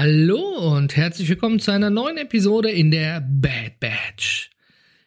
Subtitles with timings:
[0.00, 4.48] Hallo und herzlich willkommen zu einer neuen Episode in der Bad Batch.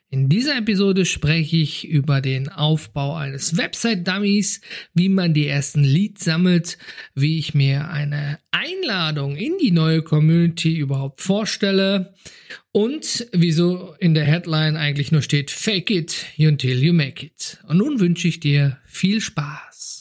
[0.09, 4.59] In dieser Episode spreche ich über den Aufbau eines Website-Dummies,
[4.93, 6.77] wie man die ersten Leads sammelt,
[7.15, 12.13] wie ich mir eine Einladung in die neue Community überhaupt vorstelle
[12.73, 17.59] und wieso in der Headline eigentlich nur steht Fake it until you make it.
[17.65, 20.00] Und nun wünsche ich dir viel Spaß.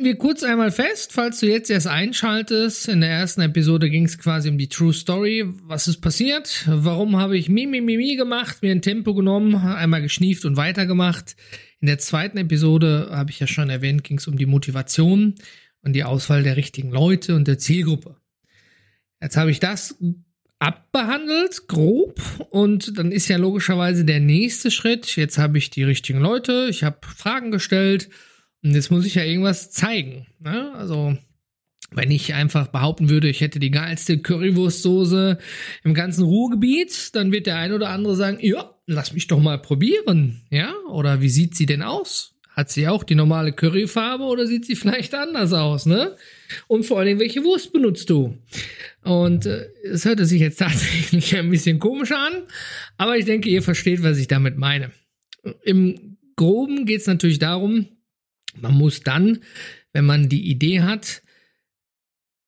[0.00, 2.88] Halten wir kurz einmal fest, falls du jetzt erst einschaltest.
[2.88, 5.44] In der ersten Episode ging es quasi um die True Story.
[5.64, 6.64] Was ist passiert?
[6.66, 11.36] Warum habe ich Mimi Mimi gemacht, mir ein Tempo genommen, einmal geschnieft und weitergemacht?
[11.80, 15.34] In der zweiten Episode, habe ich ja schon erwähnt, ging es um die Motivation
[15.82, 18.16] und die Auswahl der richtigen Leute und der Zielgruppe.
[19.20, 19.98] Jetzt habe ich das
[20.60, 25.14] abbehandelt, grob, und dann ist ja logischerweise der nächste Schritt.
[25.16, 28.08] Jetzt habe ich die richtigen Leute, ich habe Fragen gestellt
[28.62, 30.26] und jetzt muss ich ja irgendwas zeigen.
[30.38, 30.72] Ne?
[30.74, 31.16] Also,
[31.92, 35.38] wenn ich einfach behaupten würde, ich hätte die geilste Currywurstsoße
[35.82, 39.58] im ganzen Ruhrgebiet, dann wird der ein oder andere sagen, ja, lass mich doch mal
[39.58, 40.42] probieren.
[40.50, 42.36] Ja, oder wie sieht sie denn aus?
[42.50, 46.16] Hat sie auch die normale Curryfarbe oder sieht sie vielleicht anders aus, ne?
[46.66, 48.36] Und vor allen Dingen, welche Wurst benutzt du?
[49.02, 52.42] Und äh, es hörte sich jetzt tatsächlich ein bisschen komisch an,
[52.98, 54.90] aber ich denke, ihr versteht, was ich damit meine.
[55.64, 57.88] Im Groben geht es natürlich darum,
[58.60, 59.38] man muss dann,
[59.92, 61.22] wenn man die Idee hat,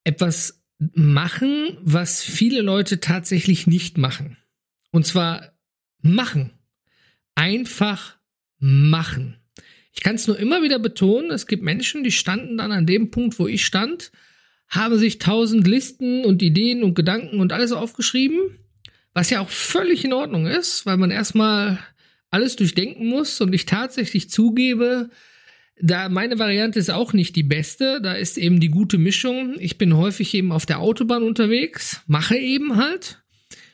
[0.05, 0.63] etwas
[0.95, 4.37] machen, was viele Leute tatsächlich nicht machen.
[4.91, 5.53] Und zwar
[6.01, 6.53] machen.
[7.35, 8.19] Einfach
[8.59, 9.37] machen.
[9.95, 13.11] Ich kann es nur immer wieder betonen, es gibt Menschen, die standen dann an dem
[13.11, 14.11] Punkt, wo ich stand,
[14.69, 18.59] haben sich tausend Listen und Ideen und Gedanken und alles aufgeschrieben,
[19.13, 21.79] was ja auch völlig in Ordnung ist, weil man erstmal
[22.31, 25.11] alles durchdenken muss und ich tatsächlich zugebe,
[25.83, 29.57] da meine Variante ist auch nicht die beste, da ist eben die gute Mischung.
[29.59, 33.23] Ich bin häufig eben auf der Autobahn unterwegs, mache eben halt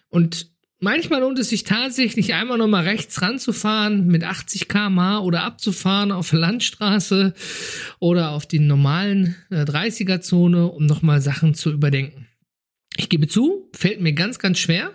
[0.08, 6.10] und manchmal lohnt es sich tatsächlich einmal nochmal rechts ranzufahren mit 80 km/h oder abzufahren
[6.10, 7.34] auf der Landstraße
[8.00, 12.26] oder auf die normalen 30er-Zone, äh, um nochmal Sachen zu überdenken.
[12.96, 14.92] Ich gebe zu, fällt mir ganz, ganz schwer.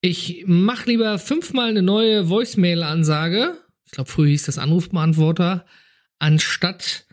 [0.00, 3.56] Ich mache lieber fünfmal eine neue Voicemail-Ansage.
[3.86, 5.64] Ich glaube, früher hieß das Anrufbeantworter
[6.22, 7.04] anstatt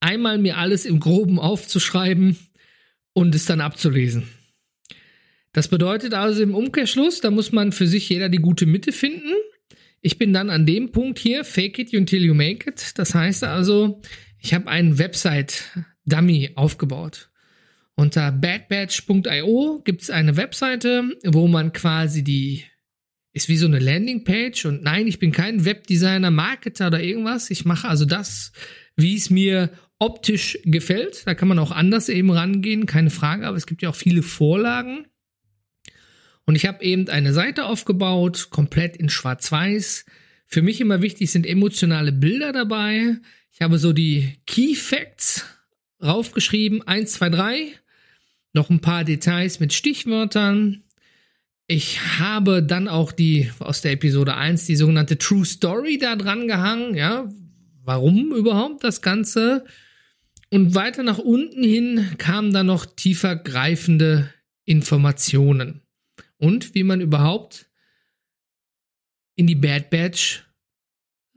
[0.00, 2.36] einmal mir alles im groben aufzuschreiben
[3.14, 4.28] und es dann abzulesen.
[5.52, 9.32] Das bedeutet also im Umkehrschluss, da muss man für sich jeder die gute Mitte finden.
[10.00, 12.92] Ich bin dann an dem Punkt hier, fake it until you make it.
[12.96, 14.00] Das heißt also,
[14.38, 17.30] ich habe einen Website-Dummy aufgebaut.
[17.96, 22.64] Unter badbatch.io gibt es eine Webseite, wo man quasi die
[23.38, 27.50] ist wie so eine Landingpage und nein, ich bin kein Webdesigner, Marketer oder irgendwas.
[27.50, 28.52] Ich mache also das,
[28.96, 31.24] wie es mir optisch gefällt.
[31.24, 34.22] Da kann man auch anders eben rangehen, keine Frage, aber es gibt ja auch viele
[34.22, 35.06] Vorlagen.
[36.46, 40.04] Und ich habe eben eine Seite aufgebaut, komplett in Schwarz-Weiß.
[40.46, 43.18] Für mich immer wichtig sind emotionale Bilder dabei.
[43.52, 45.46] Ich habe so die Key Facts
[46.02, 47.68] raufgeschrieben, eins, zwei, drei.
[48.52, 50.82] Noch ein paar Details mit Stichwörtern.
[51.70, 56.48] Ich habe dann auch die aus der Episode 1 die sogenannte True Story da dran
[56.48, 57.28] gehangen, ja.
[57.84, 59.66] Warum überhaupt das Ganze?
[60.50, 64.32] Und weiter nach unten hin kamen dann noch tiefer greifende
[64.64, 65.82] Informationen.
[66.38, 67.66] Und wie man überhaupt
[69.34, 70.46] in die Bad Batch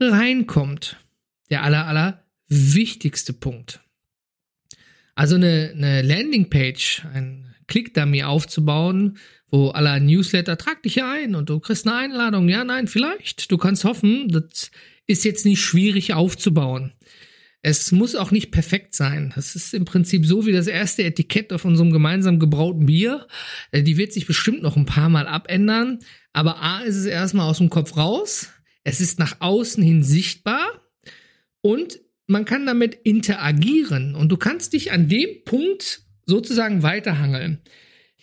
[0.00, 0.96] reinkommt.
[1.50, 3.80] Der aller, aller wichtigste Punkt.
[5.14, 9.18] Also eine, eine Landingpage, ein Click-Dummy aufzubauen,
[9.52, 12.48] wo aller Newsletter, trag dich ein und du kriegst eine Einladung.
[12.48, 13.52] Ja, nein, vielleicht.
[13.52, 14.70] Du kannst hoffen, das
[15.06, 16.92] ist jetzt nicht schwierig aufzubauen.
[17.60, 19.32] Es muss auch nicht perfekt sein.
[19.36, 23.28] Das ist im Prinzip so wie das erste Etikett auf unserem gemeinsam gebrauten Bier.
[23.70, 26.00] Äh, die wird sich bestimmt noch ein paar Mal abändern.
[26.32, 28.48] Aber A ist es erstmal aus dem Kopf raus.
[28.82, 30.82] Es ist nach außen hin sichtbar.
[31.60, 34.16] Und man kann damit interagieren.
[34.16, 37.60] Und du kannst dich an dem Punkt sozusagen weiterhangeln.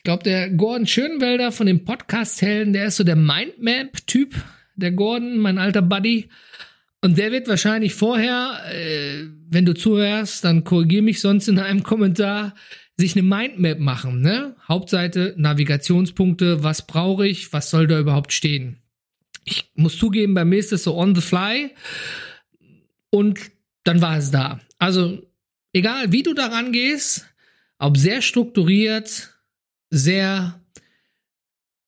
[0.09, 4.33] Glaube, der Gordon Schönwelder von dem Podcast-Helden, der ist so der Mindmap-Typ,
[4.75, 6.29] der Gordon, mein alter Buddy.
[6.99, 11.83] Und der wird wahrscheinlich vorher, äh, wenn du zuhörst, dann korrigier mich sonst in einem
[11.83, 12.55] Kommentar,
[12.97, 14.21] sich eine Mindmap machen.
[14.21, 14.55] Ne?
[14.67, 18.77] Hauptseite, Navigationspunkte, was brauche ich, was soll da überhaupt stehen.
[19.45, 21.69] Ich muss zugeben, bei mir ist das so on the fly.
[23.11, 23.39] Und
[23.83, 24.59] dann war es da.
[24.79, 25.21] Also,
[25.71, 27.27] egal wie du daran gehst,
[27.77, 29.35] ob sehr strukturiert,
[29.89, 30.59] sehr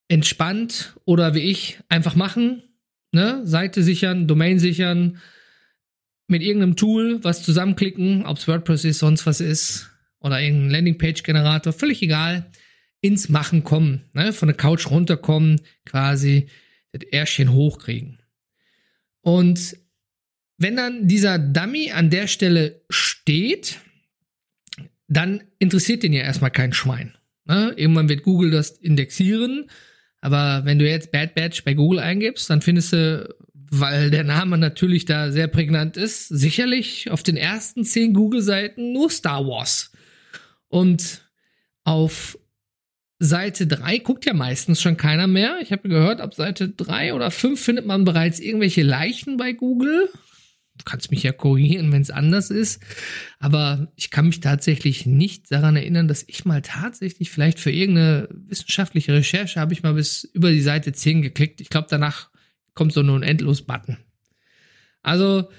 [0.07, 2.63] entspannt oder wie ich einfach machen,
[3.11, 3.45] ne?
[3.45, 5.19] Seite sichern, Domain sichern,
[6.27, 9.89] mit irgendeinem Tool was zusammenklicken, ob es WordPress ist, sonst was ist
[10.19, 12.49] oder irgendein Landingpage-Generator, völlig egal,
[13.01, 14.31] ins Machen kommen, ne?
[14.31, 16.47] von der Couch runterkommen, quasi
[16.91, 18.19] das Ärschchen hochkriegen.
[19.21, 19.77] Und
[20.57, 23.79] wenn dann dieser Dummy an der Stelle steht,
[25.07, 27.15] dann interessiert den ja erstmal kein Schwein.
[27.45, 27.73] Ne?
[27.75, 29.69] Irgendwann wird Google das indexieren,
[30.21, 34.57] aber wenn du jetzt Bad Batch bei Google eingibst, dann findest du, weil der Name
[34.57, 39.91] natürlich da sehr prägnant ist, sicherlich auf den ersten zehn Google-Seiten nur Star Wars.
[40.67, 41.27] Und
[41.83, 42.37] auf
[43.17, 45.57] Seite 3 guckt ja meistens schon keiner mehr.
[45.61, 50.09] Ich habe gehört, ab Seite 3 oder 5 findet man bereits irgendwelche Leichen bei Google.
[50.77, 52.81] Du kannst mich ja korrigieren, wenn es anders ist.
[53.39, 58.29] Aber ich kann mich tatsächlich nicht daran erinnern, dass ich mal tatsächlich vielleicht für irgendeine
[58.31, 61.61] wissenschaftliche Recherche habe ich mal bis über die Seite 10 geklickt.
[61.61, 62.29] Ich glaube, danach
[62.73, 63.97] kommt so nur ein Endlos-Button.
[65.03, 65.49] Also,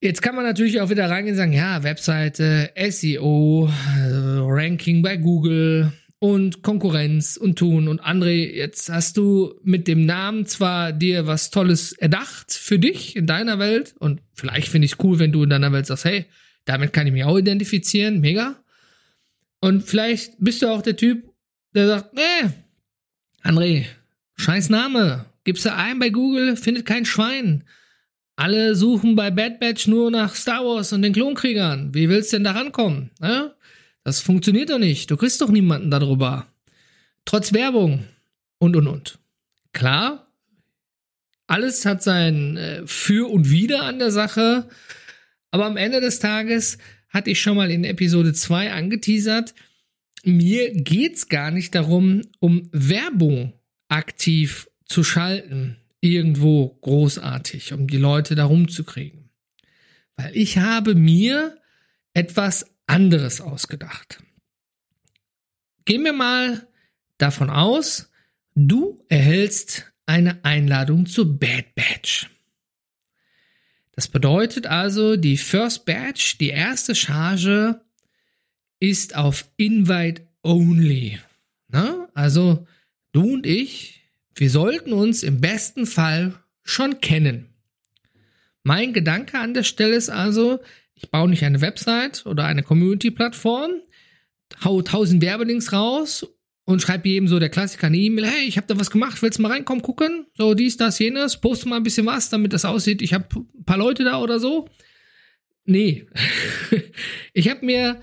[0.00, 3.68] Jetzt kann man natürlich auch wieder reingehen und sagen, ja, Webseite, SEO,
[3.98, 7.88] Ranking bei Google, und Konkurrenz und tun.
[7.88, 13.14] Und André, jetzt hast du mit dem Namen zwar dir was Tolles erdacht für dich
[13.14, 16.04] in deiner Welt und vielleicht finde ich es cool, wenn du in deiner Welt sagst,
[16.04, 16.26] hey,
[16.64, 18.56] damit kann ich mich auch identifizieren, mega.
[19.60, 21.32] Und vielleicht bist du auch der Typ,
[21.74, 22.50] der sagt, nee,
[23.42, 23.86] André,
[24.36, 27.64] scheiß Name, gibst du ein bei Google, findet kein Schwein.
[28.36, 31.92] Alle suchen bei Bad Batch nur nach Star Wars und den Klonkriegern.
[31.92, 33.10] Wie willst du denn da rankommen?
[33.20, 33.52] Ne?
[34.08, 35.10] Das funktioniert doch nicht.
[35.10, 36.46] Du kriegst doch niemanden darüber.
[37.26, 38.06] Trotz Werbung
[38.56, 39.18] und und und.
[39.74, 40.32] Klar,
[41.46, 44.66] alles hat sein äh, Für und Wider an der Sache.
[45.50, 46.78] Aber am Ende des Tages
[47.10, 49.52] hatte ich schon mal in Episode 2 angeteasert,
[50.24, 53.52] mir geht's gar nicht darum, um Werbung
[53.88, 59.28] aktiv zu schalten, irgendwo großartig, um die Leute da rumzukriegen.
[60.16, 61.58] Weil ich habe mir
[62.14, 64.22] etwas anderes ausgedacht.
[65.84, 66.66] Gehen wir mal
[67.18, 68.10] davon aus,
[68.54, 72.28] du erhältst eine Einladung zur Bad Batch.
[73.92, 77.80] Das bedeutet also, die First Batch, die erste Charge,
[78.80, 81.18] ist auf Invite Only.
[81.68, 82.08] Na?
[82.14, 82.66] Also
[83.12, 84.02] du und ich,
[84.34, 87.48] wir sollten uns im besten Fall schon kennen.
[88.62, 90.60] Mein Gedanke an der Stelle ist also,
[91.00, 93.70] ich baue nicht eine Website oder eine Community-Plattform,
[94.64, 96.26] hau tausend Werbelinks raus
[96.64, 99.38] und schreibe jedem so der Klassiker eine E-Mail, hey, ich habe da was gemacht, willst
[99.38, 100.26] du mal reinkommen, gucken?
[100.36, 103.64] So, dies, das, jenes, poste mal ein bisschen was, damit das aussieht, ich habe ein
[103.64, 104.68] paar Leute da oder so.
[105.64, 106.06] Nee.
[107.32, 108.00] ich habe mir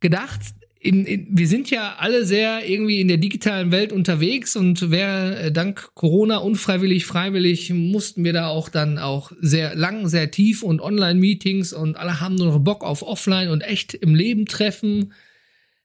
[0.00, 0.40] gedacht,
[0.84, 5.44] in, in, wir sind ja alle sehr irgendwie in der digitalen Welt unterwegs und wer
[5.44, 10.62] äh, dank Corona unfreiwillig, freiwillig mussten wir da auch dann auch sehr lang, sehr tief
[10.62, 15.14] und Online-Meetings und alle haben nur noch Bock auf Offline und echt im Leben treffen.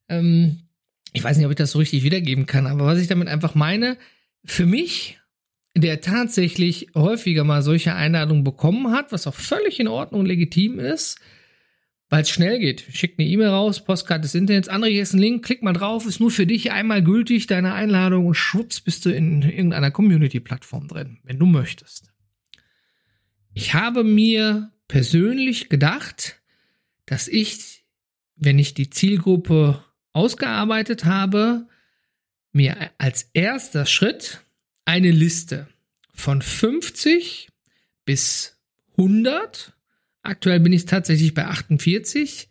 [0.09, 0.63] Ähm,
[1.13, 3.55] ich weiß nicht, ob ich das so richtig wiedergeben kann, aber was ich damit einfach
[3.55, 3.97] meine,
[4.43, 5.17] für mich,
[5.77, 10.77] der tatsächlich häufiger mal solche Einladungen bekommen hat, was auch völlig in Ordnung und legitim
[10.77, 11.19] ist,
[12.09, 12.85] weil es schnell geht.
[12.91, 16.06] Schickt eine E-Mail raus, Postkarte des Internets, André, hier ist ein Link, klick mal drauf,
[16.06, 20.87] ist nur für dich einmal gültig, deine Einladung und schwupps bist du in irgendeiner Community-Plattform
[20.87, 22.11] drin, wenn du möchtest.
[23.54, 26.42] Ich habe mir persönlich gedacht,
[27.06, 27.85] dass ich,
[28.35, 31.68] wenn ich die Zielgruppe ausgearbeitet habe,
[32.51, 34.42] mir als erster Schritt
[34.85, 35.68] eine Liste
[36.13, 37.49] von 50
[38.06, 38.57] bis
[38.97, 39.73] 100
[40.21, 42.49] Aktuell bin ich tatsächlich bei 48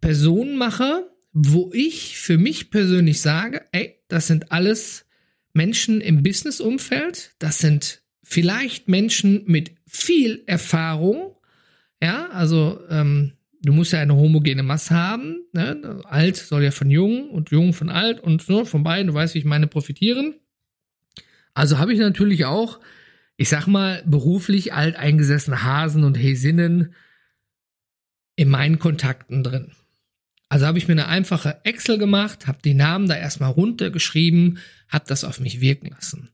[0.00, 5.06] Personen mache, wo ich für mich persönlich sage, ey, das sind alles
[5.54, 11.36] Menschen im Business-Umfeld, das sind vielleicht Menschen mit viel Erfahrung,
[12.02, 16.00] ja, also ähm, du musst ja eine homogene Masse haben, ne?
[16.04, 19.34] alt soll ja von jung und jung von alt und so, von beiden, du weißt,
[19.34, 20.34] wie ich meine, profitieren.
[21.54, 22.80] Also habe ich natürlich auch
[23.42, 26.94] ich sag mal, beruflich alteingesessene Hasen und Häsinnen
[28.36, 29.72] in meinen Kontakten drin.
[30.48, 34.58] Also habe ich mir eine einfache Excel gemacht, habe die Namen da erstmal runtergeschrieben,
[34.88, 36.30] habe das auf mich wirken lassen.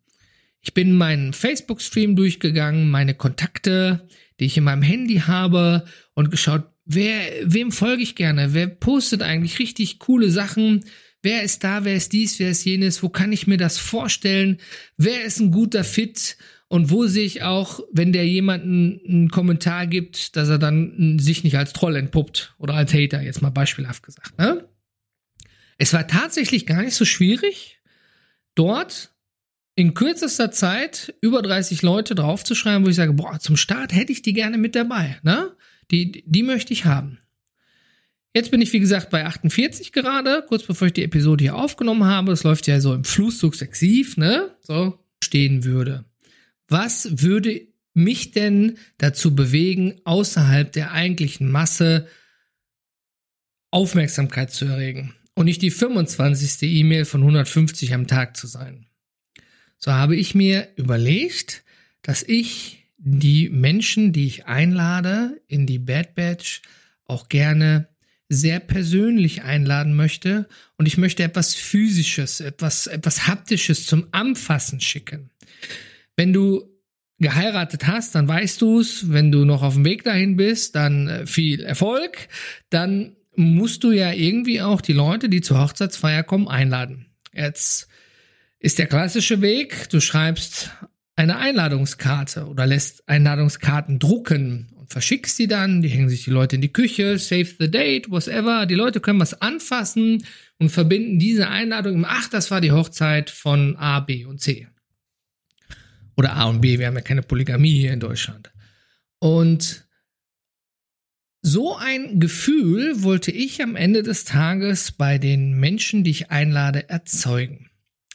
[0.61, 4.07] Ich bin meinen Facebook-Stream durchgegangen, meine Kontakte,
[4.39, 9.23] die ich in meinem Handy habe und geschaut, wer, wem folge ich gerne, wer postet
[9.23, 10.85] eigentlich richtig coole Sachen,
[11.23, 14.59] wer ist da, wer ist dies, wer ist jenes, wo kann ich mir das vorstellen,
[14.99, 16.37] wer ist ein guter Fit
[16.69, 21.43] und wo sehe ich auch, wenn der jemanden einen Kommentar gibt, dass er dann sich
[21.43, 24.39] nicht als Troll entpuppt oder als Hater, jetzt mal beispielhaft gesagt.
[24.39, 24.69] Ne?
[25.79, 27.81] Es war tatsächlich gar nicht so schwierig,
[28.55, 29.15] dort
[29.77, 34.23] in kürzester Zeit über 30 Leute draufzuschreiben, wo ich sage, boah, zum Start hätte ich
[34.23, 35.19] die gerne mit dabei.
[35.23, 35.53] Ne?
[35.91, 37.19] Die, die möchte ich haben.
[38.35, 42.05] Jetzt bin ich, wie gesagt, bei 48 gerade, kurz bevor ich die Episode hier aufgenommen
[42.05, 42.33] habe.
[42.33, 44.55] Es läuft ja so im Fluss sukzessiv, ne?
[44.61, 46.05] So stehen würde.
[46.69, 52.07] Was würde mich denn dazu bewegen, außerhalb der eigentlichen Masse
[53.71, 56.63] Aufmerksamkeit zu erregen und nicht die 25.
[56.63, 58.87] E-Mail von 150 am Tag zu sein?
[59.79, 61.65] So habe ich mir überlegt,
[62.03, 66.63] dass ich die Menschen, die ich einlade in die Bad Batch,
[67.05, 67.89] auch gerne
[68.29, 75.31] sehr persönlich einladen möchte und ich möchte etwas physisches, etwas etwas haptisches zum Anfassen schicken.
[76.19, 76.69] Wenn du
[77.21, 79.13] geheiratet hast, dann weißt du es.
[79.13, 82.27] Wenn du noch auf dem Weg dahin bist, dann äh, viel Erfolg.
[82.71, 87.07] Dann musst du ja irgendwie auch die Leute, die zur Hochzeitsfeier kommen, einladen.
[87.33, 87.87] Jetzt
[88.59, 90.73] ist der klassische Weg, du schreibst
[91.15, 96.57] eine Einladungskarte oder lässt Einladungskarten drucken und verschickst sie dann, die hängen sich die Leute
[96.57, 100.25] in die Küche, save the date, whatever, die Leute können was anfassen
[100.59, 104.67] und verbinden diese Einladung, ach, das war die Hochzeit von A, B und C.
[106.19, 108.51] Oder A und B, wir haben ja keine Polygamie hier in Deutschland.
[109.21, 109.87] Und
[111.43, 116.89] so ein Gefühl wollte ich am Ende des Tages bei den Menschen, die ich einlade,
[116.89, 117.71] erzeugen.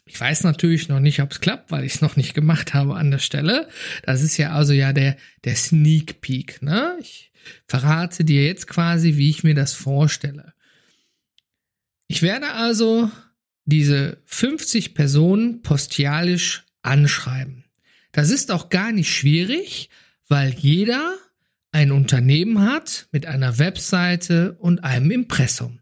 [0.06, 2.96] Ich weiß natürlich noch nicht, ob es klappt, weil ich es noch nicht gemacht habe
[2.96, 3.70] an der Stelle.
[4.04, 6.62] Das ist ja also ja der, der Sneak Peek.
[6.62, 6.98] Ne?
[7.00, 7.32] Ich
[7.68, 10.54] verrate dir jetzt quasi, wie ich mir das vorstelle.
[12.10, 13.10] Ich werde also
[13.64, 17.63] diese 50 Personen postialisch anschreiben.
[18.14, 19.90] Das ist auch gar nicht schwierig,
[20.30, 21.18] weil jeder
[21.72, 25.80] ein Unternehmen hat mit einer Webseite und einem Impressum.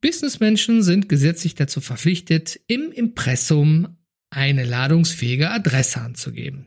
[0.00, 3.96] Businessmenschen sind gesetzlich dazu verpflichtet, im Impressum
[4.30, 6.66] eine ladungsfähige Adresse anzugeben.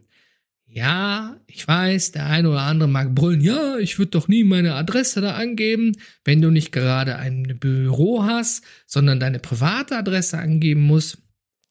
[0.65, 4.75] Ja, ich weiß, der eine oder andere mag brüllen, ja, ich würde doch nie meine
[4.75, 5.93] Adresse da angeben,
[6.25, 11.19] wenn du nicht gerade ein Büro hast, sondern deine private Adresse angeben musst.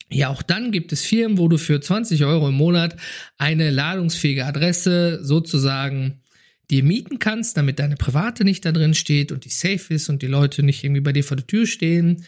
[0.08, 2.96] Ja, auch dann gibt es Firmen, wo du für 20 Euro im Monat
[3.38, 6.20] eine ladungsfähige Adresse sozusagen
[6.70, 10.22] dir mieten kannst, damit deine private nicht da drin steht und die safe ist und
[10.22, 12.24] die Leute nicht irgendwie bei dir vor der Tür stehen.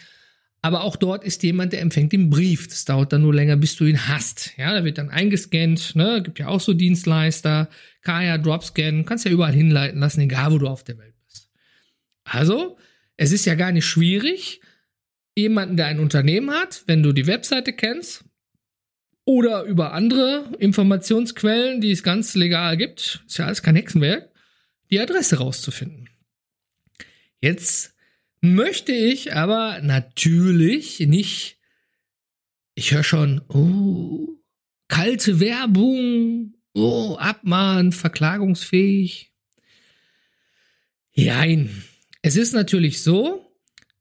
[0.60, 2.66] Aber auch dort ist jemand, der empfängt den Brief.
[2.66, 4.52] Das dauert dann nur länger, bis du ihn hast.
[4.56, 5.94] Ja, da wird dann eingescannt.
[5.94, 7.68] Ne, gibt ja auch so Dienstleister.
[8.02, 11.48] Kaya Dropscan, kannst ja überall hinleiten lassen, egal wo du auf der Welt bist.
[12.24, 12.76] Also,
[13.16, 14.60] es ist ja gar nicht schwierig,
[15.38, 18.24] jemanden, der ein Unternehmen hat, wenn du die Webseite kennst,
[19.28, 24.30] oder über andere Informationsquellen, die es ganz legal gibt, ist ja alles kein Hexenwerk,
[24.90, 26.08] die Adresse rauszufinden.
[27.38, 27.94] Jetzt
[28.40, 31.58] möchte ich aber natürlich nicht,
[32.74, 34.40] ich höre schon, oh,
[34.88, 39.30] kalte Werbung, oh, Abmahn, verklagungsfähig.
[41.14, 41.84] Nein,
[42.22, 43.47] es ist natürlich so,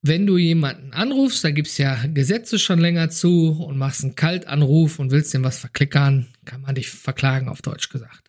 [0.01, 4.99] wenn du jemanden anrufst, da gibt's ja Gesetze schon länger zu und machst einen Kaltanruf
[4.99, 8.27] und willst dem was verklickern, kann man dich verklagen, auf Deutsch gesagt.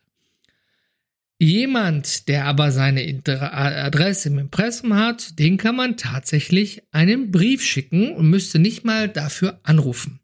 [1.41, 8.13] Jemand, der aber seine Adresse im Impressum hat, den kann man tatsächlich einen Brief schicken
[8.13, 10.19] und müsste nicht mal dafür anrufen.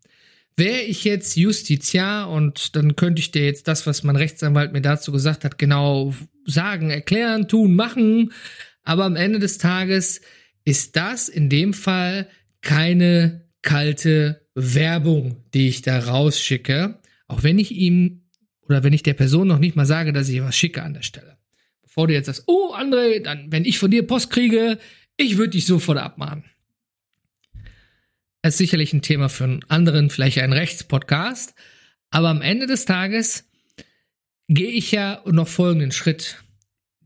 [0.58, 4.82] Wäre ich jetzt Justiziar und dann könnte ich dir jetzt das, was mein Rechtsanwalt mir
[4.82, 6.14] dazu gesagt hat, genau
[6.46, 8.34] sagen, erklären, tun, machen.
[8.84, 10.22] Aber am Ende des Tages
[10.66, 12.28] ist das in dem Fall
[12.62, 18.24] keine kalte Werbung, die ich da rausschicke, auch wenn ich ihm
[18.68, 21.04] oder wenn ich der Person noch nicht mal sage, dass ich was schicke an der
[21.04, 21.38] Stelle.
[21.84, 24.80] Bevor du jetzt sagst, oh André, dann wenn ich von dir Post kriege,
[25.18, 26.44] ich würde dich sofort abmahnen.
[28.42, 31.56] Das ist sicherlich ein Thema für einen anderen, vielleicht einen Rechtspodcast,
[32.10, 33.50] aber am Ende des Tages
[34.48, 36.45] gehe ich ja noch folgenden Schritt.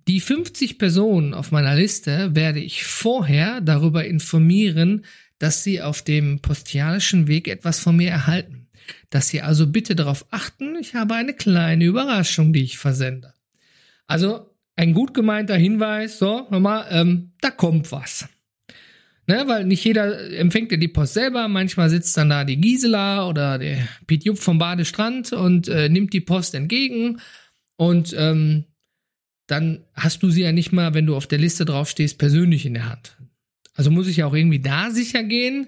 [0.10, 5.06] Die 50 Personen auf meiner Liste werde ich vorher darüber informieren,
[5.38, 8.66] dass sie auf dem postialischen Weg etwas von mir erhalten.
[9.12, 13.36] Dass sie also bitte darauf achten, ich habe eine kleine Überraschung, die ich versende.
[14.08, 18.28] Also ein gut gemeinter Hinweis, so, nochmal, ähm, da kommt was.
[19.28, 21.48] Ne, weil nicht jeder empfängt ja die Post selber.
[21.48, 26.14] Manchmal sitzt dann da die Gisela oder der Piet Jupp vom Badestrand und äh, nimmt
[26.14, 27.22] die Post entgegen.
[27.76, 28.66] Und ähm,
[29.50, 32.76] dann hast du sie ja nicht mal, wenn du auf der Liste draufstehst, persönlich in
[32.76, 33.18] der Hand.
[33.74, 35.68] Also muss ich ja auch irgendwie da sicher gehen,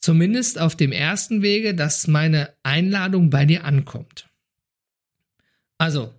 [0.00, 4.28] zumindest auf dem ersten Wege, dass meine Einladung bei dir ankommt.
[5.78, 6.12] Also,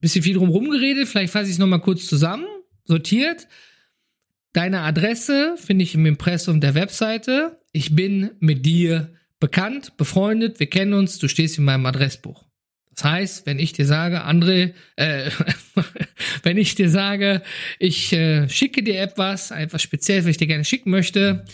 [0.00, 2.46] bisschen viel drum rumgeredet, vielleicht fasse ich es nochmal kurz zusammen,
[2.84, 3.48] sortiert.
[4.52, 7.60] Deine Adresse finde ich im Impressum der Webseite.
[7.72, 12.47] Ich bin mit dir bekannt, befreundet, wir kennen uns, du stehst in meinem Adressbuch.
[12.98, 15.30] Das heißt, wenn ich dir sage, André, äh,
[16.42, 17.42] wenn ich dir sage,
[17.78, 21.44] ich äh, schicke dir etwas, etwas speziell, was ich dir gerne schicken möchte,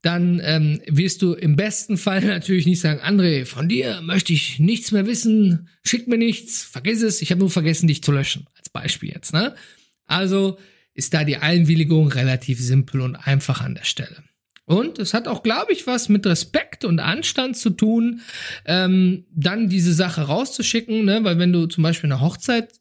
[0.00, 4.60] dann ähm, wirst du im besten Fall natürlich nicht sagen, André, von dir möchte ich
[4.60, 8.46] nichts mehr wissen, schick mir nichts, vergiss es, ich habe nur vergessen, dich zu löschen,
[8.56, 9.34] als Beispiel jetzt.
[9.34, 9.54] Ne?
[10.06, 10.58] Also
[10.94, 14.24] ist da die Einwilligung relativ simpel und einfach an der Stelle.
[14.68, 18.20] Und es hat auch, glaube ich, was mit Respekt und Anstand zu tun,
[18.66, 21.24] ähm, dann diese Sache rauszuschicken, ne?
[21.24, 22.74] weil wenn du zum Beispiel eine Hochzeit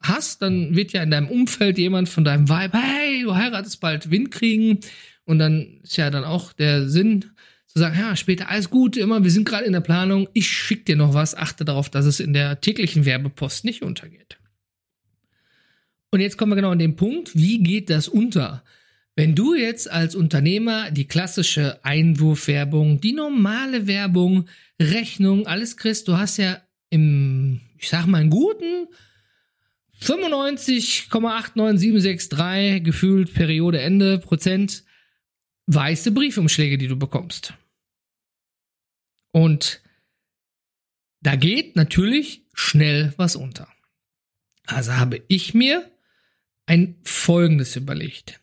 [0.00, 4.10] hast, dann wird ja in deinem Umfeld jemand von deinem Vibe, hey, du heiratest bald
[4.10, 4.80] Wind kriegen.
[5.26, 7.26] Und dann ist ja dann auch der Sinn
[7.66, 10.86] zu sagen, ja, später alles gut, immer, wir sind gerade in der Planung, ich schick
[10.86, 14.38] dir noch was, achte darauf, dass es in der täglichen Werbepost nicht untergeht.
[16.10, 18.64] Und jetzt kommen wir genau an den Punkt, wie geht das unter?
[19.18, 24.48] Wenn du jetzt als Unternehmer die klassische Einwurfwerbung, die normale Werbung,
[24.80, 28.86] Rechnung, alles kriegst, du hast ja im, ich sag mal, einen guten
[30.00, 34.84] 95,89763 gefühlt Periode Ende Prozent
[35.66, 37.54] weiße Briefumschläge, die du bekommst.
[39.32, 39.80] Und
[41.22, 43.66] da geht natürlich schnell was unter.
[44.66, 45.90] Also habe ich mir
[46.66, 48.40] ein Folgendes überlegt.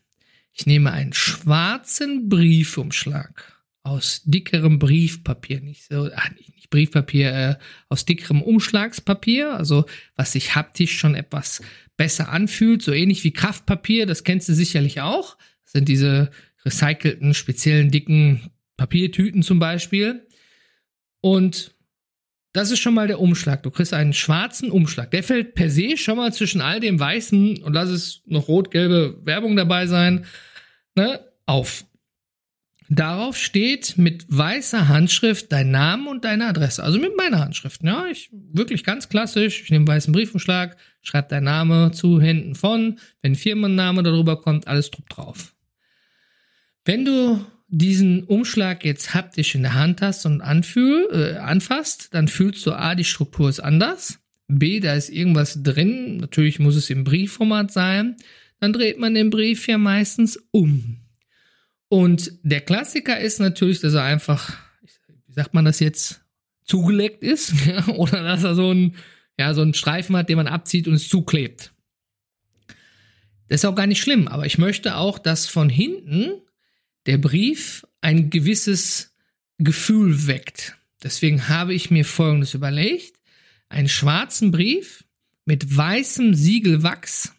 [0.58, 7.54] Ich nehme einen schwarzen Briefumschlag aus dickerem Briefpapier, nicht so, ach, nicht Briefpapier, äh,
[7.88, 9.84] aus dickerem Umschlagspapier, also
[10.16, 11.62] was sich haptisch schon etwas
[11.98, 15.36] besser anfühlt, so ähnlich wie Kraftpapier, das kennst du sicherlich auch.
[15.62, 16.30] Das sind diese
[16.64, 20.26] recycelten, speziellen, dicken Papiertüten zum Beispiel.
[21.20, 21.75] Und
[22.56, 23.62] das ist schon mal der Umschlag.
[23.62, 25.10] Du kriegst einen schwarzen Umschlag.
[25.10, 29.20] Der fällt per se schon mal zwischen all dem weißen und lass es noch rot-gelbe
[29.24, 30.24] Werbung dabei sein,
[30.94, 31.84] ne, auf.
[32.88, 36.82] Darauf steht mit weißer Handschrift dein Name und deine Adresse.
[36.82, 37.82] Also mit meiner Handschrift.
[37.82, 39.60] Ja, ich wirklich ganz klassisch.
[39.62, 42.98] Ich nehme weißen Briefumschlag, schreibe dein Name zu Händen von.
[43.20, 45.54] Wenn Firmenname darüber kommt, alles drauf.
[46.86, 52.28] Wenn du diesen Umschlag jetzt haptisch in der Hand hast und anfühl, äh, anfasst, dann
[52.28, 54.18] fühlst du A, die Struktur ist anders.
[54.48, 56.18] B, da ist irgendwas drin.
[56.18, 58.16] Natürlich muss es im Briefformat sein.
[58.60, 61.00] Dann dreht man den Brief ja meistens um.
[61.88, 64.56] Und der Klassiker ist natürlich, dass er einfach,
[65.26, 66.20] wie sagt man das jetzt,
[66.64, 67.52] zugeleckt ist.
[67.66, 68.94] Ja, oder dass er so ein,
[69.38, 71.72] ja, so einen Streifen hat, den man abzieht und es zuklebt.
[73.48, 76.32] Das ist auch gar nicht schlimm, aber ich möchte auch, dass von hinten
[77.06, 79.14] der Brief ein gewisses
[79.58, 80.76] Gefühl weckt.
[81.02, 83.18] Deswegen habe ich mir Folgendes überlegt.
[83.68, 85.04] Einen schwarzen Brief
[85.44, 87.32] mit weißem Siegelwachs,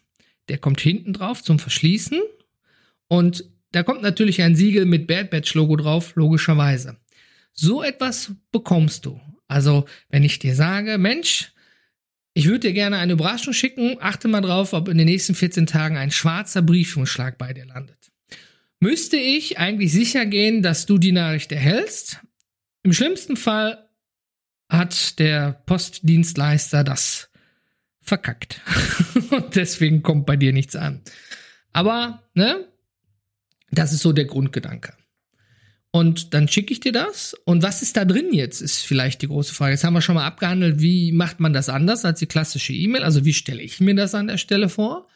[0.48, 2.20] der kommt hinten drauf zum Verschließen.
[3.08, 6.96] Und da kommt natürlich ein Siegel mit Bad Batch Logo drauf, logischerweise.
[7.52, 9.20] So etwas bekommst du.
[9.46, 11.52] Also, wenn ich dir sage, Mensch,
[12.34, 15.66] ich würde dir gerne eine Überraschung schicken, achte mal drauf, ob in den nächsten 14
[15.66, 17.98] Tagen ein schwarzer Briefumschlag bei dir landet
[18.80, 22.20] müsste ich eigentlich sicher gehen, dass du die Nachricht erhältst.
[22.82, 23.88] Im schlimmsten Fall
[24.68, 27.30] hat der Postdienstleister das
[28.00, 28.60] verkackt.
[29.30, 31.02] Und deswegen kommt bei dir nichts an.
[31.72, 32.66] Aber, ne?
[33.70, 34.94] Das ist so der Grundgedanke.
[35.90, 37.34] Und dann schicke ich dir das.
[37.44, 39.72] Und was ist da drin jetzt, ist vielleicht die große Frage.
[39.72, 43.02] Jetzt haben wir schon mal abgehandelt, wie macht man das anders als die klassische E-Mail?
[43.02, 45.08] Also wie stelle ich mir das an der Stelle vor?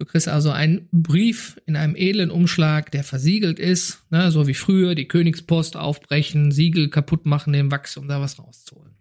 [0.00, 4.54] Du kriegst also einen Brief in einem edlen Umschlag, der versiegelt ist, ne, so wie
[4.54, 8.94] früher die Königspost aufbrechen, Siegel kaputt machen, den Wachs, um da was rauszuholen.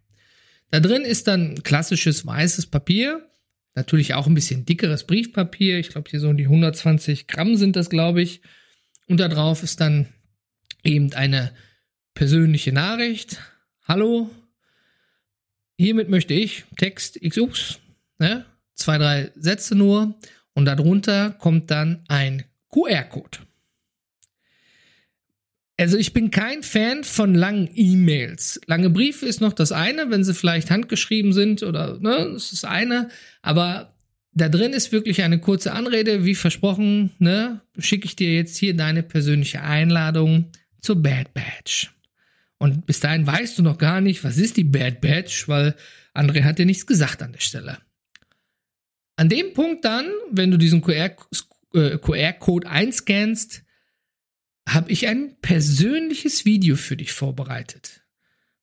[0.72, 3.26] Da drin ist dann klassisches weißes Papier,
[3.76, 5.80] natürlich auch ein bisschen dickeres Briefpapier.
[5.80, 8.42] Ich glaube, hier so die 120 Gramm sind das, glaube ich.
[9.08, 10.08] Und da drauf ist dann
[10.84, 11.54] eben eine
[12.14, 13.40] persönliche Nachricht.
[13.88, 14.30] Hallo,
[15.78, 17.80] hiermit möchte ich Text XX,
[18.18, 18.44] ne,
[18.76, 20.20] zwei, drei Sätze nur
[20.60, 23.40] und darunter kommt dann ein QR-Code.
[25.78, 28.60] Also ich bin kein Fan von langen E-Mails.
[28.68, 32.64] Lange Briefe ist noch das eine, wenn sie vielleicht handgeschrieben sind oder ne, das ist
[32.64, 33.08] das eine.
[33.42, 33.96] Aber
[34.34, 38.76] da drin ist wirklich eine kurze Anrede, wie versprochen, ne, schicke ich dir jetzt hier
[38.76, 41.88] deine persönliche Einladung zur Bad Badge.
[42.58, 45.76] Und bis dahin weißt du noch gar nicht, was ist die Bad Badge, weil
[46.14, 47.78] André hat dir nichts gesagt an der Stelle.
[49.20, 53.66] An dem Punkt dann, wenn du diesen QR-Code äh, einscannst,
[54.66, 58.06] habe ich ein persönliches Video für dich vorbereitet.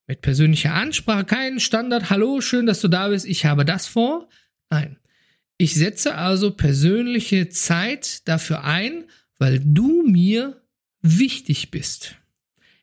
[0.07, 4.29] Mit persönlicher Ansprache, kein Standard, hallo, schön, dass du da bist, ich habe das vor.
[4.71, 4.97] Nein.
[5.59, 9.03] Ich setze also persönliche Zeit dafür ein,
[9.37, 10.59] weil du mir
[11.03, 12.15] wichtig bist.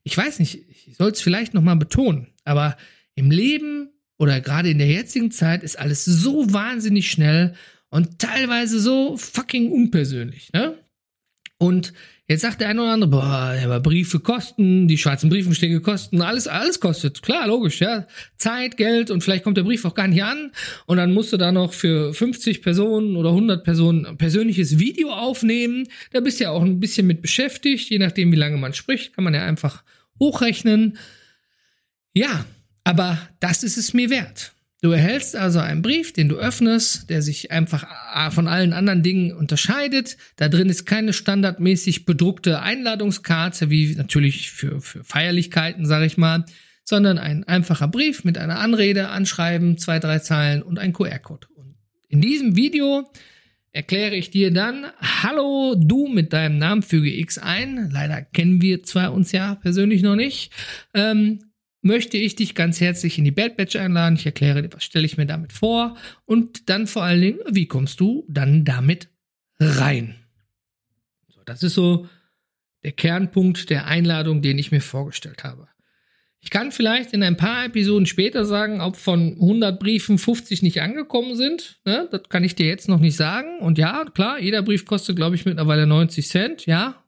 [0.04, 2.76] Ich weiß nicht, ich soll es vielleicht nochmal betonen, aber
[3.16, 7.54] im Leben oder gerade in der jetzigen Zeit ist alles so wahnsinnig schnell
[7.90, 10.78] und teilweise so fucking unpersönlich, ne?
[11.58, 11.92] Und
[12.26, 16.48] jetzt sagt der eine oder andere, boah, aber Briefe kosten, die schwarzen Briefenstege kosten, alles,
[16.48, 17.22] alles kostet.
[17.22, 18.06] Klar, logisch, ja.
[18.36, 20.50] Zeit, Geld und vielleicht kommt der Brief auch gar nicht an
[20.86, 25.10] und dann musst du da noch für 50 Personen oder 100 Personen ein persönliches Video
[25.10, 25.86] aufnehmen.
[26.12, 29.14] Da bist du ja auch ein bisschen mit beschäftigt, je nachdem, wie lange man spricht,
[29.14, 29.84] kann man ja einfach
[30.18, 30.98] hochrechnen.
[32.12, 32.44] Ja,
[32.84, 34.52] aber das ist es mir wert.
[34.84, 39.02] Du erhältst also einen Brief, den du öffnest, der sich einfach äh, von allen anderen
[39.02, 40.18] Dingen unterscheidet.
[40.36, 46.44] Da drin ist keine standardmäßig bedruckte Einladungskarte, wie natürlich für, für Feierlichkeiten, sage ich mal,
[46.84, 51.46] sondern ein einfacher Brief mit einer Anrede, Anschreiben, zwei, drei Zeilen und ein QR-Code.
[52.10, 53.10] in diesem Video
[53.72, 57.88] erkläre ich dir dann, hallo, du mit deinem Namen füge X ein.
[57.90, 60.52] Leider kennen wir zwei uns ja persönlich noch nicht.
[60.92, 61.40] Ähm,
[61.84, 64.16] möchte ich dich ganz herzlich in die Bad Batch einladen.
[64.16, 67.66] Ich erkläre dir, was stelle ich mir damit vor und dann vor allen Dingen, wie
[67.66, 69.08] kommst du dann damit
[69.60, 70.16] rein?
[71.28, 72.08] So, das ist so
[72.82, 75.68] der Kernpunkt der Einladung, den ich mir vorgestellt habe.
[76.40, 80.82] Ich kann vielleicht in ein paar Episoden später sagen, ob von 100 Briefen 50 nicht
[80.82, 81.80] angekommen sind.
[81.86, 82.06] Ne?
[82.10, 83.60] Das kann ich dir jetzt noch nicht sagen.
[83.60, 86.66] Und ja, klar, jeder Brief kostet, glaube ich, mittlerweile 90 Cent.
[86.66, 87.03] Ja,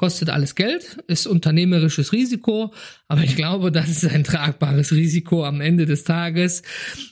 [0.00, 2.72] kostet alles Geld, ist unternehmerisches Risiko,
[3.06, 6.62] aber ich glaube, das ist ein tragbares Risiko am Ende des Tages.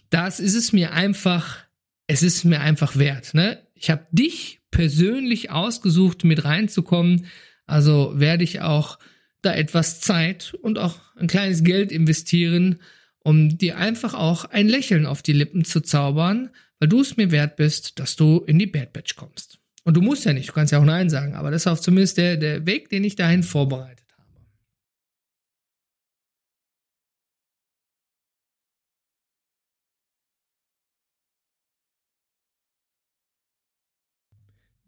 [0.08, 1.58] Das ist es mir einfach,
[2.06, 3.34] es ist mir einfach wert.
[3.34, 3.58] Ne?
[3.74, 7.26] Ich habe dich persönlich ausgesucht, mit reinzukommen,
[7.66, 8.98] also werde ich auch
[9.42, 12.80] da etwas Zeit und auch ein kleines Geld investieren,
[13.18, 16.48] um dir einfach auch ein Lächeln auf die Lippen zu zaubern,
[16.80, 19.57] weil du es mir wert bist, dass du in die Bad Batch kommst.
[19.88, 21.78] Und du musst ja nicht, du kannst ja auch Nein sagen, aber das ist auch
[21.78, 24.28] zumindest der, der Weg, den ich dahin vorbereitet habe.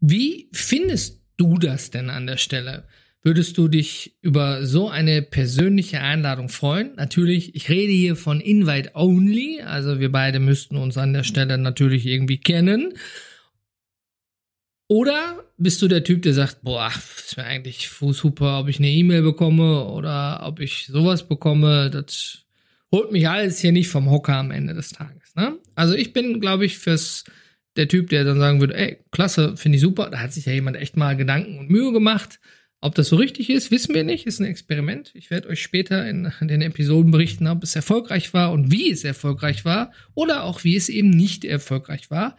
[0.01, 2.87] Wie findest du das denn an der Stelle?
[3.23, 6.93] Würdest du dich über so eine persönliche Einladung freuen?
[6.97, 11.57] Natürlich, ich rede hier von Invite Only, also wir beide müssten uns an der Stelle
[11.57, 12.93] natürlich irgendwie kennen.
[14.91, 18.89] Oder bist du der Typ, der sagt, boah, ist mir eigentlich super, ob ich eine
[18.89, 22.39] E-Mail bekomme oder ob ich sowas bekomme, das
[22.91, 25.33] holt mich alles hier nicht vom Hocker am Ende des Tages.
[25.33, 25.57] Ne?
[25.75, 27.23] Also ich bin, glaube ich, fürs
[27.77, 30.51] der Typ, der dann sagen würde, ey, klasse, finde ich super, da hat sich ja
[30.51, 32.41] jemand echt mal Gedanken und Mühe gemacht.
[32.81, 35.11] Ob das so richtig ist, wissen wir nicht, ist ein Experiment.
[35.13, 39.05] Ich werde euch später in den Episoden berichten, ob es erfolgreich war und wie es
[39.05, 42.35] erfolgreich war oder auch wie es eben nicht erfolgreich war.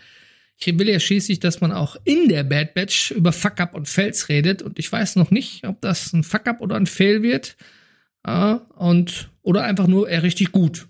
[0.56, 4.28] Ich will ja schließlich, dass man auch in der Bad Batch über Fuck-Up und Fails
[4.28, 7.56] redet und ich weiß noch nicht, ob das ein Fuck-Up oder ein Fail wird.
[8.24, 10.86] Äh, und, oder einfach nur eher richtig gut.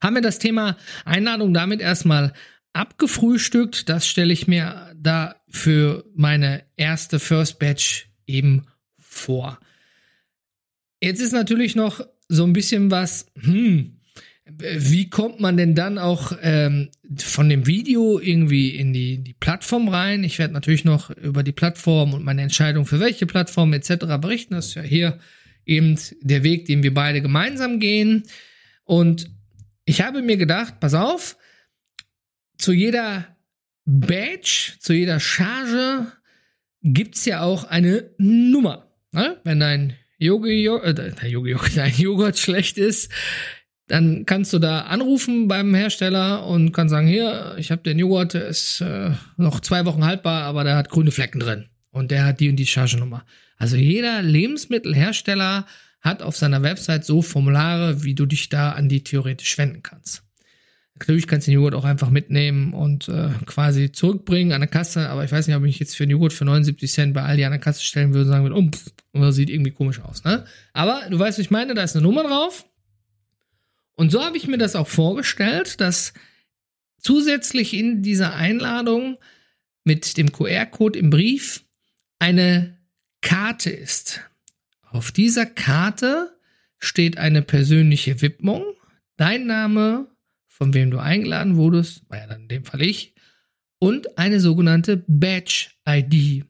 [0.00, 2.32] Haben wir das Thema Einladung damit erstmal
[2.72, 3.88] abgefrühstückt.
[3.88, 8.66] Das stelle ich mir da für meine erste First Batch eben
[8.98, 9.58] vor.
[11.00, 13.95] Jetzt ist natürlich noch so ein bisschen was, hm,
[14.48, 19.88] wie kommt man denn dann auch ähm, von dem Video irgendwie in die, die Plattform
[19.88, 20.22] rein?
[20.22, 24.06] Ich werde natürlich noch über die Plattform und meine Entscheidung für welche Plattform etc.
[24.20, 24.54] berichten.
[24.54, 25.18] Das ist ja hier
[25.64, 28.22] eben der Weg, den wir beide gemeinsam gehen.
[28.84, 29.30] Und
[29.84, 31.36] ich habe mir gedacht, pass auf,
[32.56, 33.36] zu jeder
[33.84, 36.06] Badge, zu jeder Charge
[36.82, 38.92] gibt's ja auch eine Nummer.
[39.10, 39.40] Ne?
[39.42, 43.10] Wenn dein Yogi, äh, Yogi, dein Joghurt schlecht ist,
[43.88, 48.34] dann kannst du da anrufen beim Hersteller und kannst sagen, hier, ich habe den Joghurt,
[48.34, 52.24] der ist äh, noch zwei Wochen haltbar, aber der hat grüne Flecken drin und der
[52.24, 53.24] hat die und die Chargenummer.
[53.58, 55.66] Also jeder Lebensmittelhersteller
[56.00, 60.22] hat auf seiner Website so Formulare, wie du dich da an die theoretisch wenden kannst.
[60.98, 65.10] Natürlich kannst du den Joghurt auch einfach mitnehmen und äh, quasi zurückbringen an der Kasse,
[65.10, 67.44] aber ich weiß nicht, ob ich jetzt für einen Joghurt für 79 Cent bei Aldi
[67.44, 70.24] an der Kasse stellen würde und sagen würde, oh, pff, das sieht irgendwie komisch aus.
[70.24, 70.44] Ne?
[70.72, 72.64] Aber du weißt, was ich meine, da ist eine Nummer drauf
[73.96, 76.12] und so habe ich mir das auch vorgestellt, dass
[76.98, 79.16] zusätzlich in dieser Einladung
[79.84, 81.64] mit dem QR-Code im Brief
[82.18, 82.78] eine
[83.22, 84.20] Karte ist.
[84.82, 86.36] Auf dieser Karte
[86.78, 88.64] steht eine persönliche Widmung,
[89.16, 90.08] dein Name,
[90.46, 93.14] von wem du eingeladen wurdest, war ja dann in dem Fall ich,
[93.78, 96.44] und eine sogenannte Badge-ID.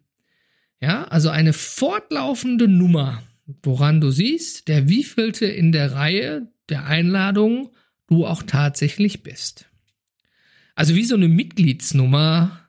[0.81, 3.23] Ja, also eine fortlaufende Nummer,
[3.63, 7.71] woran du siehst, der wievielte in der Reihe der Einladung
[8.09, 9.67] du auch tatsächlich bist.
[10.75, 12.69] Also wie so eine Mitgliedsnummer,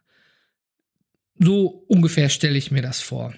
[1.40, 3.34] so ungefähr stelle ich mir das vor.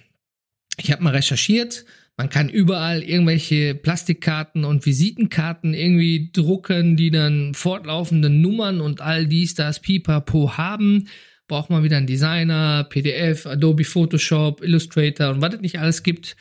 [0.77, 1.85] Ich habe mal recherchiert,
[2.19, 9.25] man kann überall irgendwelche Plastikkarten und Visitenkarten irgendwie drucken, die dann fortlaufende Nummern und all
[9.25, 11.07] dies, das Pipapo haben.
[11.47, 16.35] Braucht man wieder einen Designer, PDF, Adobe Photoshop, Illustrator und was es nicht alles gibt.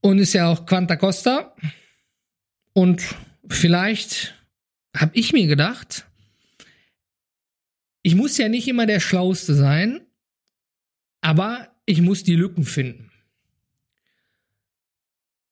[0.00, 1.54] Und ist ja auch Quanta Costa.
[2.72, 3.02] Und
[3.48, 4.34] vielleicht
[4.96, 6.06] habe ich mir gedacht,
[8.02, 10.00] ich muss ja nicht immer der Schlauste sein,
[11.20, 13.10] aber ich muss die Lücken finden.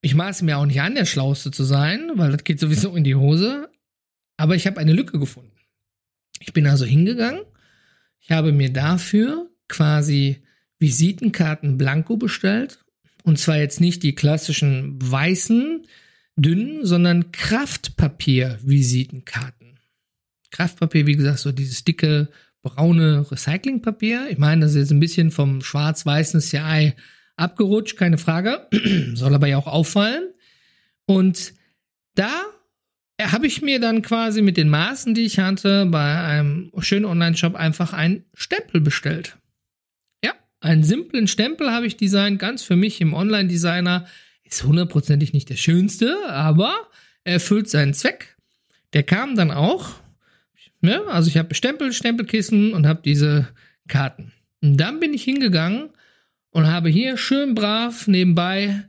[0.01, 3.05] Ich maße mir auch nicht an, der Schlauste zu sein, weil das geht sowieso in
[3.05, 3.69] die Hose.
[4.37, 5.57] Aber ich habe eine Lücke gefunden.
[6.41, 7.43] Ich bin also hingegangen.
[8.21, 10.43] Ich habe mir dafür quasi
[10.79, 12.85] Visitenkarten Blanko bestellt.
[13.25, 15.87] Und zwar jetzt nicht die klassischen weißen,
[16.37, 19.79] dünnen, sondern Kraftpapier-Visitenkarten.
[20.51, 22.29] Kraftpapier, wie gesagt, so dieses dicke,
[22.63, 24.29] braune Recyclingpapier.
[24.31, 26.95] Ich meine, das ist jetzt ein bisschen vom schwarz-weißen CI
[27.37, 28.69] abgerutscht, keine Frage.
[29.15, 30.31] Soll aber ja auch auffallen.
[31.07, 31.55] Und
[32.15, 32.31] da
[33.21, 37.55] habe ich mir dann quasi mit den Maßen, die ich hatte, bei einem schönen Online-Shop
[37.55, 39.39] einfach einen Stempel bestellt.
[40.25, 44.07] Ja, einen simplen Stempel habe ich designt, ganz für mich im Online-Designer.
[44.49, 46.73] Ist hundertprozentig nicht der schönste, aber
[47.25, 48.37] er erfüllt seinen Zweck.
[48.93, 49.95] Der kam dann auch.
[50.83, 53.49] Ja, also ich habe Stempel, Stempelkissen und habe diese
[53.89, 54.33] Karten.
[54.63, 55.91] Und dann bin ich hingegangen
[56.51, 58.85] und habe hier schön brav nebenbei,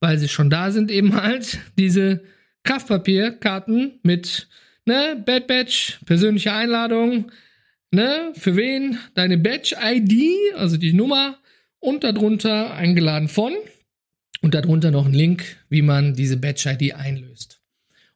[0.00, 2.22] weil sie schon da sind, eben halt diese
[2.62, 4.48] Kraftpapierkarten mit
[4.86, 7.30] ne, Bad Badge, persönliche Einladung,
[7.90, 11.38] ne, für wen, deine Badge-ID, also die Nummer
[11.78, 13.52] und darunter eingeladen von
[14.42, 17.60] und darunter noch ein Link, wie man diese Badge-ID einlöst.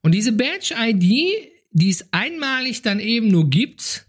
[0.03, 1.03] Und diese Badge-ID,
[1.71, 4.07] die es einmalig dann eben nur gibt,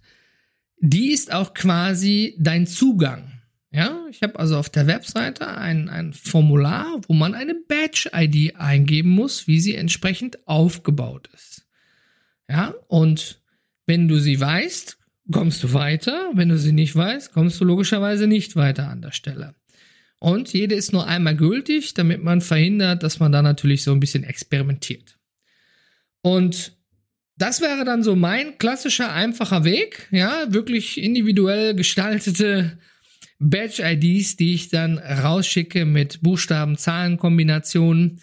[0.79, 3.31] die ist auch quasi dein Zugang.
[3.71, 9.09] Ja, ich habe also auf der Webseite ein, ein Formular, wo man eine Badge-ID eingeben
[9.09, 11.67] muss, wie sie entsprechend aufgebaut ist.
[12.47, 13.41] Ja, und
[13.85, 14.97] wenn du sie weißt,
[15.31, 16.31] kommst du weiter.
[16.33, 19.55] Wenn du sie nicht weißt, kommst du logischerweise nicht weiter an der Stelle.
[20.19, 23.99] Und jede ist nur einmal gültig, damit man verhindert, dass man da natürlich so ein
[23.99, 25.17] bisschen experimentiert.
[26.21, 26.73] Und
[27.37, 30.07] das wäre dann so mein klassischer, einfacher Weg.
[30.11, 32.79] Ja, wirklich individuell gestaltete
[33.39, 38.21] Badge-IDs, die ich dann rausschicke mit Buchstaben-Zahlen-Kombinationen.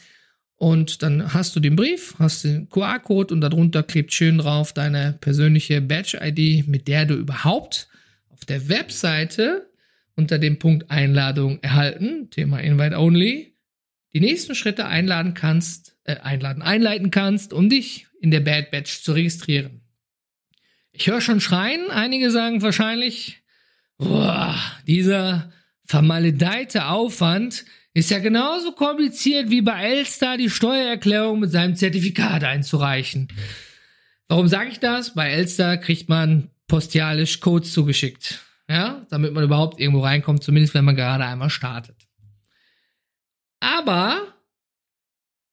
[0.56, 5.18] Und dann hast du den Brief, hast den QR-Code und darunter klebt schön drauf deine
[5.20, 7.88] persönliche Badge-ID, mit der du überhaupt
[8.30, 9.68] auf der Webseite
[10.16, 13.56] unter dem Punkt Einladung erhalten, Thema Invite Only,
[14.12, 18.98] die nächsten Schritte einladen kannst, äh, einladen, einleiten kannst, um dich in der Bad Badge
[19.02, 19.80] zu registrieren.
[20.92, 23.42] Ich höre schon schreien, einige sagen wahrscheinlich,
[24.02, 25.52] Boah, dieser
[25.84, 33.28] vermaledeite Aufwand ist ja genauso kompliziert wie bei Elster die Steuererklärung mit seinem Zertifikat einzureichen.
[34.28, 35.14] Warum sage ich das?
[35.14, 38.40] Bei Elster kriegt man postialisch Codes zugeschickt.
[38.68, 41.96] Ja, damit man überhaupt irgendwo reinkommt, zumindest wenn man gerade einmal startet.
[43.60, 44.34] Aber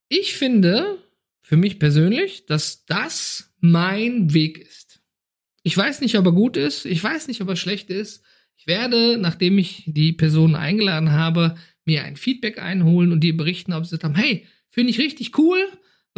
[0.08, 0.98] ich finde,
[1.42, 5.02] für mich persönlich, dass das mein Weg ist.
[5.64, 8.24] Ich weiß nicht, ob er gut ist, ich weiß nicht, ob er schlecht ist,
[8.56, 13.74] ich werde, nachdem ich die Personen eingeladen habe, mir ein Feedback einholen und die berichten,
[13.74, 15.60] ob sie gesagt haben, hey, finde ich richtig cool,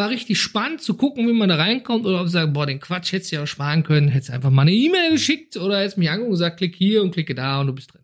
[0.01, 2.79] war richtig spannend zu gucken, wie man da reinkommt, oder ob sie sagen, boah, den
[2.79, 5.99] Quatsch hättest du ja auch sparen können, hättest einfach mal eine E-Mail geschickt oder hättest
[5.99, 8.01] mich angeguckt und gesagt, klick hier und klicke da und du bist drin.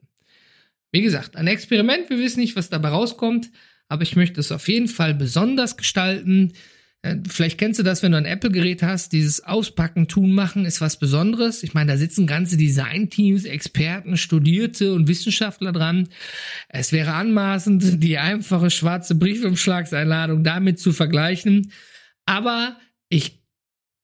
[0.91, 3.49] Wie gesagt, ein Experiment, wir wissen nicht, was dabei rauskommt,
[3.89, 6.53] aber ich möchte es auf jeden Fall besonders gestalten.
[7.07, 10.81] Äh, vielleicht kennst du das, wenn du ein Apple-Gerät hast, dieses Auspacken, Tun, Machen ist
[10.81, 11.63] was Besonderes.
[11.63, 16.09] Ich meine, da sitzen ganze Design-Teams, Experten, Studierte und Wissenschaftler dran.
[16.69, 21.71] Es wäre anmaßend, die einfache schwarze Briefumschlagseinladung damit zu vergleichen.
[22.25, 22.77] Aber
[23.09, 23.41] ich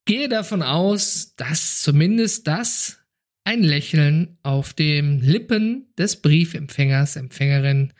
[0.06, 3.00] gehe davon aus, dass zumindest das
[3.44, 7.92] ein Lächeln auf den Lippen des Briefempfängers, Empfängerin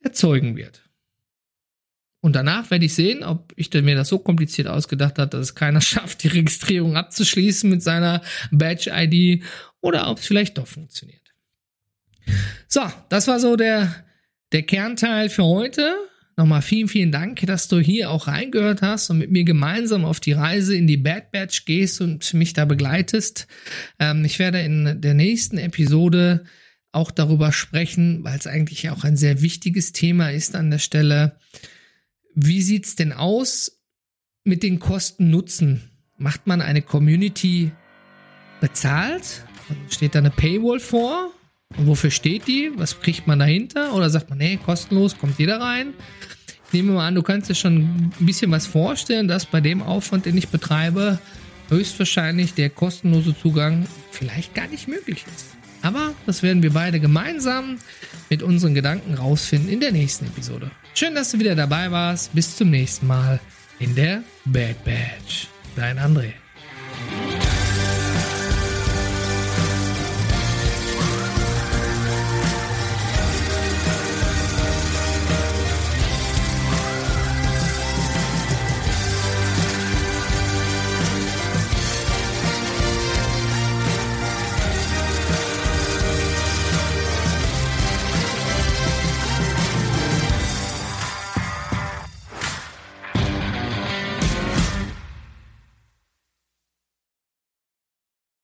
[0.00, 0.89] erzeugen wird.
[2.20, 5.54] Und danach werde ich sehen, ob ich mir das so kompliziert ausgedacht habe, dass es
[5.54, 9.42] keiner schafft, die Registrierung abzuschließen mit seiner Badge-ID
[9.80, 11.20] oder ob es vielleicht doch funktioniert.
[12.68, 14.04] So, das war so der,
[14.52, 15.96] der Kernteil für heute.
[16.36, 20.20] Nochmal vielen, vielen Dank, dass du hier auch reingehört hast und mit mir gemeinsam auf
[20.20, 23.46] die Reise in die Bad Batch gehst und mich da begleitest.
[23.98, 26.44] Ähm, ich werde in der nächsten Episode
[26.92, 31.36] auch darüber sprechen, weil es eigentlich auch ein sehr wichtiges Thema ist an der Stelle.
[32.42, 33.82] Wie sieht's denn aus
[34.44, 35.82] mit den Kosten-Nutzen?
[36.16, 37.70] Macht man eine Community
[38.62, 39.44] bezahlt?
[39.90, 41.32] Steht da eine Paywall vor?
[41.76, 42.70] Und wofür steht die?
[42.76, 43.94] Was kriegt man dahinter?
[43.94, 45.92] Oder sagt man, nee, kostenlos, kommt jeder rein?
[46.66, 49.82] Ich nehme mal an, du kannst dir schon ein bisschen was vorstellen, dass bei dem
[49.82, 51.18] Aufwand, den ich betreibe,
[51.68, 55.59] höchstwahrscheinlich der kostenlose Zugang vielleicht gar nicht möglich ist.
[55.82, 57.78] Aber das werden wir beide gemeinsam
[58.28, 60.70] mit unseren Gedanken rausfinden in der nächsten Episode.
[60.94, 62.34] Schön, dass du wieder dabei warst.
[62.34, 63.40] Bis zum nächsten Mal
[63.78, 65.48] in der Bad Batch.
[65.76, 66.32] Dein André.